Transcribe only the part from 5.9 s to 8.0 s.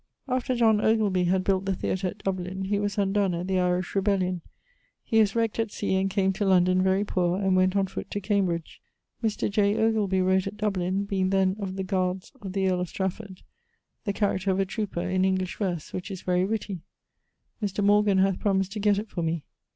and came to London very poor, and went on